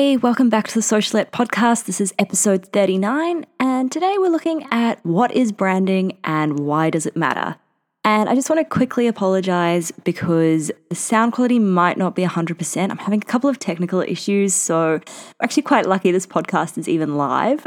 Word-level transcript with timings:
Hey, 0.00 0.16
welcome 0.16 0.48
back 0.48 0.66
to 0.68 0.74
the 0.74 0.80
Socialette 0.80 1.30
podcast. 1.30 1.84
This 1.84 2.00
is 2.00 2.14
episode 2.18 2.64
39, 2.72 3.44
and 3.60 3.92
today 3.92 4.14
we're 4.16 4.30
looking 4.30 4.66
at 4.70 4.98
what 5.04 5.30
is 5.30 5.52
branding 5.52 6.16
and 6.24 6.58
why 6.58 6.88
does 6.88 7.04
it 7.04 7.16
matter. 7.16 7.56
And 8.02 8.26
I 8.26 8.34
just 8.34 8.48
want 8.48 8.60
to 8.60 8.64
quickly 8.64 9.08
apologize 9.08 9.90
because 9.90 10.72
the 10.88 10.94
sound 10.94 11.34
quality 11.34 11.58
might 11.58 11.98
not 11.98 12.16
be 12.16 12.24
100%. 12.24 12.90
I'm 12.90 12.96
having 12.96 13.20
a 13.20 13.26
couple 13.26 13.50
of 13.50 13.58
technical 13.58 14.00
issues, 14.00 14.54
so 14.54 14.94
I'm 14.94 15.02
actually 15.42 15.64
quite 15.64 15.84
lucky 15.84 16.10
this 16.12 16.26
podcast 16.26 16.78
is 16.78 16.88
even 16.88 17.18
live. 17.18 17.62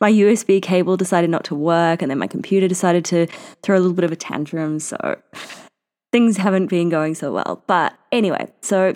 my 0.00 0.10
USB 0.10 0.60
cable 0.60 0.96
decided 0.96 1.30
not 1.30 1.44
to 1.44 1.54
work, 1.54 2.02
and 2.02 2.10
then 2.10 2.18
my 2.18 2.26
computer 2.26 2.66
decided 2.66 3.04
to 3.04 3.28
throw 3.62 3.76
a 3.76 3.78
little 3.78 3.94
bit 3.94 4.04
of 4.04 4.10
a 4.10 4.16
tantrum, 4.16 4.80
so 4.80 5.16
things 6.10 6.38
haven't 6.38 6.66
been 6.66 6.88
going 6.88 7.14
so 7.14 7.32
well. 7.32 7.62
But 7.68 7.96
anyway, 8.10 8.50
so 8.62 8.94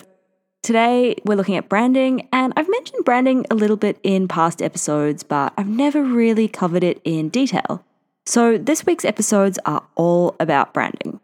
Today, 0.63 1.17
we're 1.25 1.35
looking 1.35 1.57
at 1.57 1.67
branding, 1.67 2.29
and 2.31 2.53
I've 2.55 2.69
mentioned 2.69 3.03
branding 3.03 3.45
a 3.51 3.53
little 3.53 3.75
bit 3.75 3.99
in 4.01 4.29
past 4.29 4.61
episodes, 4.61 5.21
but 5.21 5.51
I've 5.57 5.67
never 5.67 6.01
really 6.01 6.47
covered 6.47 6.85
it 6.85 7.01
in 7.03 7.27
detail. 7.27 7.83
So, 8.25 8.57
this 8.57 8.85
week's 8.85 9.03
episodes 9.03 9.59
are 9.65 9.83
all 9.95 10.37
about 10.39 10.73
branding. 10.73 11.19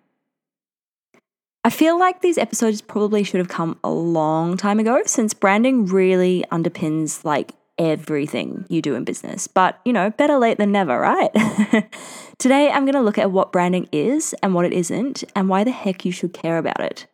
I 1.64 1.70
feel 1.70 1.98
like 1.98 2.20
these 2.20 2.38
episodes 2.38 2.81
probably 2.81 3.23
should 3.23 3.38
have 3.38 3.48
come 3.48 3.80
a 3.81 3.90
long 3.90 4.58
time 4.58 4.78
ago 4.78 5.04
since 5.06 5.34
branding 5.34 5.86
really 5.86 6.44
underpins 6.52 7.24
like 7.24 7.53
everything 7.78 8.66
you 8.68 8.81
do 8.81 8.96
in 8.96 9.06
business. 9.06 9.48
But, 9.48 9.80
you 9.86 9.94
know, 9.94 10.09
better 10.09 10.38
late 10.38 10.58
than 10.58 10.74
never, 10.74 11.00
right? 11.00 11.31
Today, 12.40 12.70
I'm 12.70 12.84
going 12.84 12.94
to 12.94 13.02
look 13.02 13.18
at 13.18 13.31
what 13.31 13.53
branding 13.53 13.88
is 13.94 14.36
and 14.44 14.53
what 14.53 14.66
it 14.66 14.74
isn't, 14.74 15.24
and 15.34 15.48
why 15.48 15.64
the 15.64 15.72
heck 15.72 16.03
you 16.03 16.12
should 16.12 16.34
care 16.34 16.58
about 16.58 16.81
it. 16.81 17.08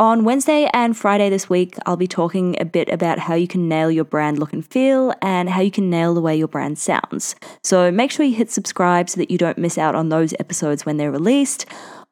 On 0.00 0.24
Wednesday 0.24 0.68
and 0.74 0.96
Friday 0.96 1.30
this 1.30 1.48
week, 1.48 1.76
I'll 1.86 1.96
be 1.96 2.08
talking 2.08 2.56
a 2.60 2.64
bit 2.64 2.88
about 2.88 3.20
how 3.20 3.34
you 3.36 3.46
can 3.46 3.68
nail 3.68 3.92
your 3.92 4.02
brand 4.02 4.40
look 4.40 4.52
and 4.52 4.66
feel 4.66 5.14
and 5.22 5.48
how 5.48 5.60
you 5.60 5.70
can 5.70 5.88
nail 5.88 6.14
the 6.14 6.20
way 6.20 6.36
your 6.36 6.48
brand 6.48 6.80
sounds. 6.80 7.36
So 7.62 7.92
make 7.92 8.10
sure 8.10 8.26
you 8.26 8.34
hit 8.34 8.50
subscribe 8.50 9.08
so 9.08 9.20
that 9.20 9.30
you 9.30 9.38
don't 9.38 9.56
miss 9.56 9.78
out 9.78 9.94
on 9.94 10.08
those 10.08 10.34
episodes 10.40 10.84
when 10.84 10.96
they're 10.96 11.12
released. 11.12 11.66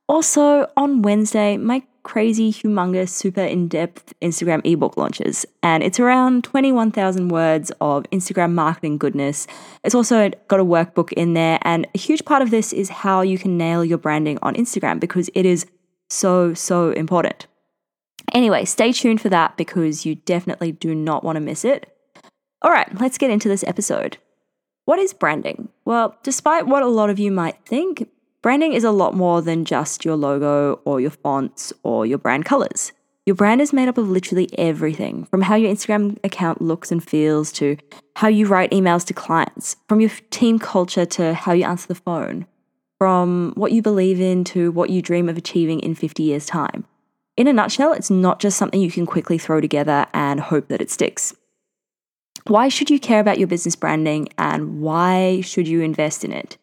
Also, 0.09 0.71
on 0.77 1.03
Wednesday, 1.03 1.57
my 1.57 1.83
crazy, 2.05 2.53
humongous, 2.53 3.09
super 3.09 3.41
in 3.43 3.67
depth 3.67 4.15
Instagram 4.23 4.65
ebook 4.65 4.97
launches. 4.97 5.45
And 5.65 5.83
it's 5.83 5.99
around 5.99 6.45
21,000 6.45 7.31
words 7.31 7.73
of 7.81 8.05
Instagram 8.13 8.53
marketing 8.53 8.97
goodness. 8.97 9.49
It's 9.83 9.97
also 9.97 10.31
got 10.47 10.61
a 10.61 10.65
workbook 10.65 11.13
in 11.15 11.35
there. 11.35 11.59
And 11.63 11.89
a 11.97 11.99
huge 11.99 12.25
part 12.25 12.43
of 12.43 12.53
this 12.53 12.73
is 12.73 12.91
how 12.91 13.23
you 13.23 13.39
can 13.39 13.59
nail 13.59 13.85
your 13.85 13.99
branding 13.99 14.39
on 14.41 14.55
Instagram 14.55 15.01
because 15.01 15.29
it 15.35 15.45
is 15.45 15.67
so, 16.09 16.55
so 16.55 16.93
important. 16.93 17.49
Anyway, 18.33 18.65
stay 18.65 18.93
tuned 18.93 19.21
for 19.21 19.29
that 19.29 19.57
because 19.57 20.07
you 20.07 20.15
definitely 20.15 20.73
do 20.73 20.95
not 20.95 21.23
want 21.23 21.37
to 21.37 21.41
miss 21.41 21.65
it. 21.65 21.95
All 22.63 22.73
right, 22.73 22.89
let's 23.01 23.19
get 23.19 23.31
into 23.31 23.49
this 23.49 23.65
episode. 23.65 24.17
What 24.85 24.99
is 24.99 25.13
branding? 25.13 25.69
Well, 25.85 26.17
despite 26.23 26.67
what 26.67 26.83
a 26.83 26.89
lot 26.89 27.11
of 27.11 27.19
you 27.19 27.31
might 27.31 27.65
think, 27.67 28.09
branding 28.41 28.73
is 28.73 28.85
a 28.85 28.91
lot 28.91 29.15
more 29.15 29.43
than 29.43 29.65
just 29.65 30.05
your 30.05 30.17
logo 30.17 30.81
or 30.85 31.01
your 31.01 31.11
fonts 31.11 31.73
or 31.83 32.07
your 32.07 32.19
brand 32.19 32.45
colors. 32.47 32.93
Your 33.25 33.37
brand 33.37 33.61
is 33.61 33.73
made 33.73 33.89
up 33.89 33.99
of 33.99 34.09
literally 34.09 34.49
everything 34.59 35.27
from 35.27 35.43
how 35.43 35.55
your 35.55 35.73
Instagram 35.73 36.19
account 36.25 36.61
looks 36.61 36.91
and 36.91 37.07
feels 37.07 37.53
to 37.53 37.77
how 38.17 38.27
you 38.27 38.47
write 38.47 38.73
emails 38.73 39.07
to 39.07 39.15
clients, 39.15 39.77
from 39.89 40.01
your 40.01 40.11
team 40.31 40.59
culture 40.59 41.07
to 41.07 41.35
how 41.35 41.53
you 41.53 41.65
answer 41.65 41.87
the 41.87 41.95
phone, 41.95 42.47
from 42.99 43.53
what 43.55 43.71
you 43.71 43.83
believe 43.83 44.21
in 44.21 44.43
to 44.45 44.73
what 44.73 44.91
you 44.91 45.03
dream 45.03 45.29
of 45.29 45.37
achieving 45.37 45.79
in 45.81 45.95
50 45.95 46.23
years' 46.25 46.47
time. 46.47 46.85
In 47.43 47.49
a 47.49 47.53
nutshell, 47.53 47.93
it's 47.93 48.09
not 48.09 48.39
just 48.39 48.57
something 48.57 48.81
you 48.81 48.93
can 48.93 49.05
quickly 49.05 49.37
throw 49.37 49.61
together 49.61 50.07
and 50.15 50.39
hope 50.39 50.69
that 50.69 50.81
it 50.81 50.93
sticks. 50.93 51.35
Why 52.47 52.69
should 52.69 52.89
you 52.89 53.01
care 53.01 53.19
about 53.19 53.41
your 53.41 53.49
business 53.49 53.75
branding 53.75 54.29
and 54.39 54.81
why 54.81 55.41
should 55.41 55.67
you 55.67 55.81
invest 55.81 56.25
in 56.25 56.31
it? 56.31 56.57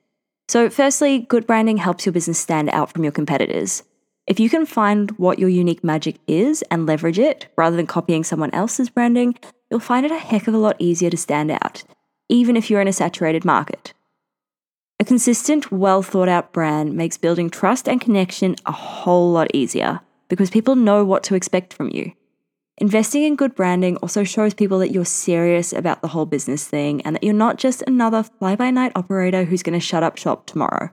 So, 0.47 0.69
firstly, 0.69 1.19
good 1.19 1.45
branding 1.45 1.75
helps 1.75 2.05
your 2.05 2.13
business 2.13 2.39
stand 2.39 2.69
out 2.69 2.93
from 2.93 3.03
your 3.03 3.11
competitors. 3.11 3.83
If 4.25 4.39
you 4.39 4.49
can 4.49 4.65
find 4.65 5.11
what 5.17 5.37
your 5.37 5.49
unique 5.49 5.83
magic 5.83 6.15
is 6.27 6.61
and 6.71 6.85
leverage 6.85 7.19
it 7.19 7.47
rather 7.57 7.75
than 7.75 7.85
copying 7.85 8.23
someone 8.23 8.53
else's 8.53 8.89
branding, 8.89 9.37
you'll 9.69 9.81
find 9.81 10.05
it 10.05 10.13
a 10.13 10.17
heck 10.17 10.47
of 10.47 10.53
a 10.53 10.57
lot 10.57 10.77
easier 10.79 11.09
to 11.09 11.17
stand 11.17 11.51
out, 11.51 11.83
even 12.29 12.55
if 12.55 12.69
you're 12.69 12.79
in 12.79 12.87
a 12.87 12.93
saturated 12.93 13.43
market. 13.43 13.91
A 14.97 15.03
consistent, 15.03 15.73
well 15.73 16.01
thought 16.01 16.29
out 16.29 16.53
brand 16.53 16.93
makes 16.95 17.17
building 17.17 17.49
trust 17.49 17.89
and 17.89 17.99
connection 17.99 18.55
a 18.65 18.71
whole 18.71 19.33
lot 19.33 19.53
easier 19.53 19.99
because 20.29 20.49
people 20.49 20.75
know 20.75 21.03
what 21.03 21.23
to 21.23 21.35
expect 21.35 21.73
from 21.73 21.89
you. 21.89 22.13
Investing 22.77 23.23
in 23.23 23.35
good 23.35 23.55
branding 23.55 23.97
also 23.97 24.23
shows 24.23 24.53
people 24.53 24.79
that 24.79 24.91
you're 24.91 25.03
serious 25.03 25.73
about 25.73 26.01
the 26.01 26.07
whole 26.07 26.25
business 26.25 26.65
thing 26.65 27.01
and 27.01 27.15
that 27.15 27.23
you're 27.23 27.33
not 27.33 27.57
just 27.57 27.83
another 27.85 28.23
fly 28.23 28.55
by 28.55 28.71
night 28.71 28.93
operator 28.95 29.43
who's 29.43 29.63
going 29.63 29.77
to 29.77 29.85
shut 29.85 30.01
up 30.01 30.17
shop 30.17 30.45
tomorrow. 30.45 30.89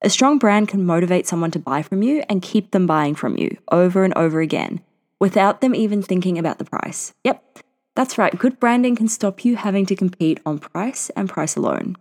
A 0.00 0.08
strong 0.08 0.38
brand 0.38 0.68
can 0.68 0.86
motivate 0.86 1.26
someone 1.26 1.50
to 1.50 1.58
buy 1.58 1.82
from 1.82 2.02
you 2.02 2.22
and 2.30 2.40
keep 2.40 2.70
them 2.70 2.86
buying 2.86 3.14
from 3.14 3.36
you 3.36 3.58
over 3.70 4.02
and 4.02 4.14
over 4.14 4.40
again 4.40 4.80
without 5.20 5.60
them 5.60 5.74
even 5.74 6.00
thinking 6.00 6.38
about 6.38 6.56
the 6.58 6.64
price. 6.64 7.12
Yep, 7.24 7.58
that's 7.94 8.16
right, 8.16 8.38
good 8.38 8.58
branding 8.58 8.96
can 8.96 9.08
stop 9.08 9.44
you 9.44 9.56
having 9.56 9.84
to 9.86 9.94
compete 9.94 10.40
on 10.46 10.58
price 10.58 11.10
and 11.10 11.28
price 11.28 11.54
alone. 11.54 11.96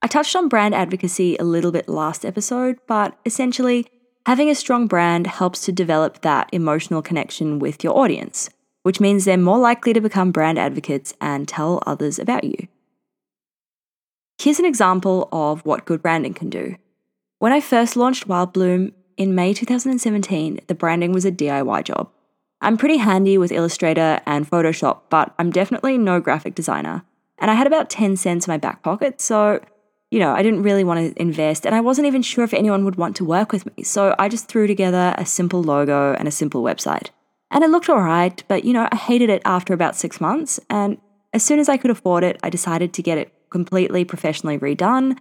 I 0.00 0.06
touched 0.06 0.34
on 0.34 0.48
brand 0.48 0.74
advocacy 0.74 1.36
a 1.36 1.44
little 1.44 1.70
bit 1.72 1.90
last 1.90 2.24
episode, 2.24 2.78
but 2.86 3.18
essentially, 3.26 3.86
Having 4.26 4.50
a 4.50 4.54
strong 4.54 4.86
brand 4.86 5.26
helps 5.26 5.64
to 5.64 5.72
develop 5.72 6.20
that 6.20 6.48
emotional 6.52 7.02
connection 7.02 7.58
with 7.58 7.82
your 7.82 7.98
audience, 7.98 8.50
which 8.84 9.00
means 9.00 9.24
they're 9.24 9.36
more 9.36 9.58
likely 9.58 9.92
to 9.92 10.00
become 10.00 10.30
brand 10.30 10.60
advocates 10.60 11.12
and 11.20 11.48
tell 11.48 11.82
others 11.86 12.20
about 12.20 12.44
you. 12.44 12.68
Here's 14.40 14.60
an 14.60 14.64
example 14.64 15.28
of 15.32 15.64
what 15.66 15.84
good 15.84 16.02
branding 16.02 16.34
can 16.34 16.50
do. 16.50 16.76
When 17.40 17.52
I 17.52 17.60
first 17.60 17.96
launched 17.96 18.28
Wild 18.28 18.52
Bloom 18.52 18.92
in 19.16 19.34
May 19.34 19.52
2017, 19.52 20.60
the 20.68 20.74
branding 20.74 21.12
was 21.12 21.24
a 21.24 21.32
DIY 21.32 21.84
job. 21.84 22.08
I'm 22.60 22.76
pretty 22.76 22.98
handy 22.98 23.36
with 23.38 23.50
Illustrator 23.50 24.20
and 24.24 24.48
Photoshop, 24.48 25.00
but 25.10 25.34
I'm 25.36 25.50
definitely 25.50 25.98
no 25.98 26.20
graphic 26.20 26.54
designer. 26.54 27.02
And 27.38 27.50
I 27.50 27.54
had 27.54 27.66
about 27.66 27.90
10 27.90 28.16
cents 28.16 28.46
in 28.46 28.52
my 28.52 28.58
back 28.58 28.84
pocket, 28.84 29.20
so 29.20 29.60
you 30.12 30.18
know, 30.18 30.34
I 30.34 30.42
didn't 30.42 30.62
really 30.62 30.84
want 30.84 31.00
to 31.16 31.20
invest 31.20 31.64
and 31.64 31.74
I 31.74 31.80
wasn't 31.80 32.06
even 32.06 32.20
sure 32.20 32.44
if 32.44 32.52
anyone 32.52 32.84
would 32.84 32.96
want 32.96 33.16
to 33.16 33.24
work 33.24 33.50
with 33.50 33.64
me. 33.64 33.82
So 33.82 34.14
I 34.18 34.28
just 34.28 34.46
threw 34.46 34.66
together 34.66 35.14
a 35.16 35.24
simple 35.24 35.62
logo 35.62 36.12
and 36.12 36.28
a 36.28 36.30
simple 36.30 36.62
website. 36.62 37.08
And 37.50 37.64
it 37.64 37.70
looked 37.70 37.88
all 37.88 38.02
right, 38.02 38.44
but 38.46 38.66
you 38.66 38.74
know, 38.74 38.86
I 38.92 38.94
hated 38.94 39.30
it 39.30 39.40
after 39.46 39.72
about 39.72 39.96
six 39.96 40.20
months. 40.20 40.60
And 40.68 40.98
as 41.32 41.42
soon 41.42 41.58
as 41.58 41.70
I 41.70 41.78
could 41.78 41.90
afford 41.90 42.24
it, 42.24 42.38
I 42.42 42.50
decided 42.50 42.92
to 42.92 43.02
get 43.02 43.16
it 43.16 43.32
completely 43.48 44.04
professionally 44.04 44.58
redone. 44.58 45.16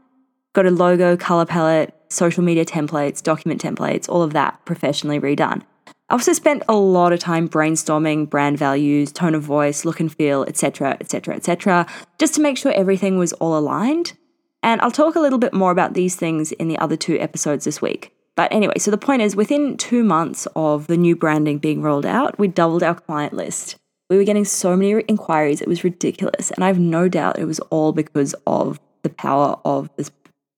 Got 0.51 0.65
a 0.65 0.71
logo, 0.71 1.15
color 1.15 1.45
palette, 1.45 1.95
social 2.09 2.43
media 2.43 2.65
templates, 2.65 3.23
document 3.23 3.61
templates, 3.61 4.09
all 4.09 4.21
of 4.21 4.33
that 4.33 4.59
professionally 4.65 5.21
redone. 5.21 5.61
I 6.09 6.15
also 6.15 6.33
spent 6.33 6.63
a 6.67 6.75
lot 6.75 7.13
of 7.13 7.19
time 7.19 7.47
brainstorming 7.47 8.29
brand 8.29 8.57
values, 8.57 9.13
tone 9.13 9.35
of 9.35 9.43
voice, 9.43 9.85
look 9.85 10.01
and 10.01 10.13
feel, 10.13 10.43
etc., 10.43 10.97
etc., 10.99 11.35
etc., 11.35 11.87
just 12.19 12.35
to 12.35 12.41
make 12.41 12.57
sure 12.57 12.73
everything 12.73 13.17
was 13.17 13.31
all 13.33 13.57
aligned. 13.57 14.17
And 14.63 14.81
I'll 14.81 14.91
talk 14.91 15.15
a 15.15 15.19
little 15.19 15.39
bit 15.39 15.53
more 15.53 15.71
about 15.71 15.93
these 15.93 16.15
things 16.15 16.51
in 16.51 16.67
the 16.67 16.77
other 16.77 16.95
two 16.95 17.19
episodes 17.19 17.65
this 17.65 17.81
week. 17.81 18.13
But 18.35 18.51
anyway, 18.53 18.75
so 18.77 18.91
the 18.91 18.97
point 18.97 19.21
is 19.21 19.35
within 19.35 19.77
two 19.77 20.03
months 20.03 20.47
of 20.55 20.87
the 20.87 20.97
new 20.97 21.15
branding 21.15 21.57
being 21.57 21.81
rolled 21.81 22.05
out, 22.05 22.39
we 22.39 22.47
doubled 22.47 22.83
our 22.83 22.95
client 22.95 23.33
list. 23.33 23.75
We 24.09 24.17
were 24.17 24.23
getting 24.23 24.45
so 24.45 24.75
many 24.75 24.91
inquiries, 25.07 25.61
it 25.61 25.67
was 25.67 25.83
ridiculous. 25.83 26.51
And 26.51 26.63
I 26.63 26.67
have 26.67 26.79
no 26.79 27.07
doubt 27.07 27.39
it 27.39 27.45
was 27.45 27.59
all 27.69 27.91
because 27.91 28.35
of 28.45 28.79
the 29.03 29.09
power 29.09 29.59
of 29.65 29.89
this 29.95 30.11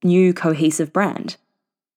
new 0.03 0.33
cohesive 0.33 0.91
brand. 0.91 1.37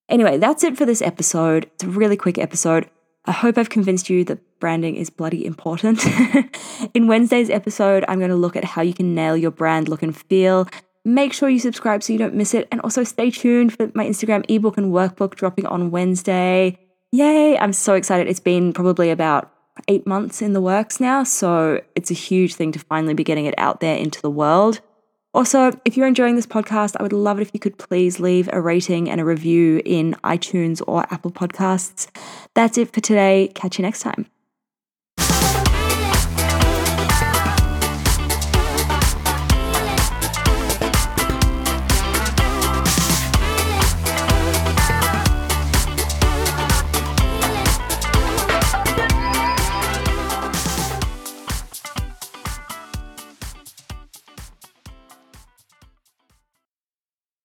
Anyway, 0.08 0.38
that's 0.38 0.62
it 0.62 0.76
for 0.76 0.86
this 0.86 1.02
episode. 1.02 1.64
It's 1.74 1.84
a 1.84 1.88
really 1.88 2.16
quick 2.16 2.38
episode. 2.38 2.88
I 3.24 3.32
hope 3.32 3.58
I've 3.58 3.70
convinced 3.70 4.08
you 4.08 4.22
that 4.24 4.38
branding 4.60 4.94
is 4.96 5.10
bloody 5.10 5.44
important. 5.44 6.04
In 6.94 7.08
Wednesday's 7.08 7.50
episode, 7.50 8.04
I'm 8.06 8.18
going 8.18 8.30
to 8.30 8.36
look 8.36 8.54
at 8.54 8.64
how 8.64 8.82
you 8.82 8.94
can 8.94 9.14
nail 9.14 9.36
your 9.36 9.50
brand 9.50 9.88
look 9.88 10.02
and 10.02 10.16
feel 10.16 10.68
Make 11.06 11.32
sure 11.32 11.48
you 11.48 11.60
subscribe 11.60 12.02
so 12.02 12.12
you 12.12 12.18
don't 12.18 12.34
miss 12.34 12.52
it. 12.52 12.66
And 12.72 12.80
also 12.80 13.04
stay 13.04 13.30
tuned 13.30 13.72
for 13.72 13.92
my 13.94 14.04
Instagram 14.04 14.44
ebook 14.48 14.76
and 14.76 14.92
workbook 14.92 15.36
dropping 15.36 15.64
on 15.66 15.92
Wednesday. 15.92 16.80
Yay! 17.12 17.56
I'm 17.56 17.72
so 17.72 17.94
excited. 17.94 18.26
It's 18.26 18.40
been 18.40 18.72
probably 18.72 19.10
about 19.10 19.52
eight 19.86 20.04
months 20.04 20.42
in 20.42 20.52
the 20.52 20.60
works 20.60 20.98
now. 20.98 21.22
So 21.22 21.80
it's 21.94 22.10
a 22.10 22.14
huge 22.14 22.56
thing 22.56 22.72
to 22.72 22.80
finally 22.80 23.14
be 23.14 23.22
getting 23.22 23.46
it 23.46 23.54
out 23.56 23.78
there 23.78 23.96
into 23.96 24.20
the 24.20 24.30
world. 24.30 24.80
Also, 25.32 25.78
if 25.84 25.96
you're 25.96 26.08
enjoying 26.08 26.34
this 26.34 26.46
podcast, 26.46 26.96
I 26.98 27.04
would 27.04 27.12
love 27.12 27.38
it 27.38 27.42
if 27.42 27.50
you 27.54 27.60
could 27.60 27.78
please 27.78 28.18
leave 28.18 28.50
a 28.52 28.60
rating 28.60 29.08
and 29.08 29.20
a 29.20 29.24
review 29.24 29.80
in 29.84 30.16
iTunes 30.24 30.82
or 30.88 31.06
Apple 31.12 31.30
Podcasts. 31.30 32.08
That's 32.54 32.78
it 32.78 32.92
for 32.92 33.00
today. 33.00 33.52
Catch 33.54 33.78
you 33.78 33.82
next 33.82 34.00
time. 34.00 34.26